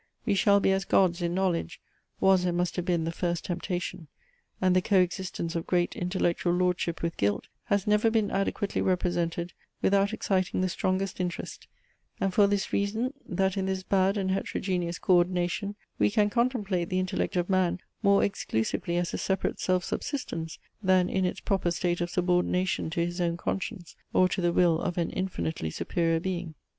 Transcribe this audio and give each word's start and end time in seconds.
We 0.25 0.33
shall 0.33 0.59
be 0.59 0.71
as 0.71 0.83
Gods 0.83 1.21
in 1.21 1.35
knowledge, 1.35 1.79
was 2.19 2.43
and 2.43 2.57
must 2.57 2.75
have 2.75 2.85
been 2.85 3.03
the 3.03 3.11
first 3.11 3.45
temptation: 3.45 4.07
and 4.59 4.75
the 4.75 4.81
coexistence 4.81 5.55
of 5.55 5.67
great 5.67 5.95
intellectual 5.95 6.53
lordship 6.53 7.03
with 7.03 7.17
guilt 7.17 7.49
has 7.65 7.85
never 7.85 8.09
been 8.09 8.31
adequately 8.31 8.81
represented 8.81 9.53
without 9.79 10.11
exciting 10.11 10.61
the 10.61 10.69
strongest 10.69 11.19
interest, 11.19 11.67
and 12.19 12.33
for 12.33 12.47
this 12.47 12.73
reason, 12.73 13.13
that 13.29 13.55
in 13.57 13.67
this 13.67 13.83
bad 13.83 14.17
and 14.17 14.31
heterogeneous 14.31 14.97
co 14.97 15.17
ordination 15.17 15.75
we 15.99 16.09
can 16.09 16.31
contemplate 16.31 16.89
the 16.89 16.97
intellect 16.99 17.35
of 17.35 17.47
man 17.47 17.77
more 18.01 18.23
exclusively 18.23 18.97
as 18.97 19.13
a 19.13 19.19
separate 19.19 19.59
self 19.59 19.83
subsistence, 19.83 20.57
than 20.81 21.11
in 21.11 21.25
its 21.25 21.41
proper 21.41 21.69
state 21.69 22.01
of 22.01 22.09
subordination 22.09 22.89
to 22.89 23.05
his 23.05 23.21
own 23.21 23.37
conscience, 23.37 23.95
or 24.13 24.27
to 24.27 24.41
the 24.41 24.51
will 24.51 24.79
of 24.81 24.97
an 24.97 25.11
infinitely 25.11 25.69
superior 25.69 26.19
being. 26.19 26.55